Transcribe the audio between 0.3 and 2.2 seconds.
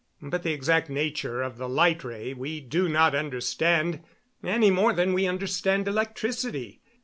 the exact nature of the light